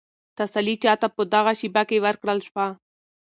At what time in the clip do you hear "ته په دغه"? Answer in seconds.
1.01-1.51